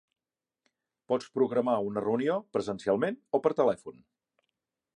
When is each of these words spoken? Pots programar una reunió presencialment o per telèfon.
Pots 1.11 1.27
programar 1.35 1.75
una 1.89 2.03
reunió 2.05 2.37
presencialment 2.57 3.21
o 3.39 3.43
per 3.45 3.53
telèfon. 3.61 4.01